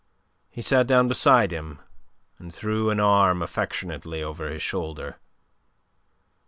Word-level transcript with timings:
He 0.49 0.63
sat 0.63 0.87
down 0.87 1.07
beside 1.07 1.53
him 1.53 1.79
and 2.39 2.51
threw 2.51 2.89
an 2.89 2.99
arm 2.99 3.43
affectionately 3.43 4.23
over 4.23 4.49
his 4.49 4.63
shoulder. 4.63 5.17